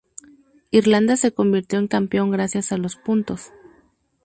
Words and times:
Irlanda 0.71 1.15
se 1.15 1.31
convirtió 1.31 1.77
en 1.77 1.85
campeón 1.87 2.31
gracias 2.31 2.71
a 2.71 2.77
los 2.77 2.95
puntos. 2.95 3.51